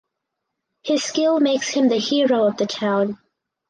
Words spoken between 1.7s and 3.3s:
the hero of the town.